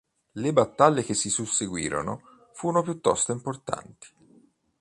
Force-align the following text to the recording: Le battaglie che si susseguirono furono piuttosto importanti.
Le 0.31 0.51
battaglie 0.51 1.03
che 1.03 1.13
si 1.13 1.29
susseguirono 1.29 2.23
furono 2.53 2.81
piuttosto 2.81 3.33
importanti. 3.33 4.09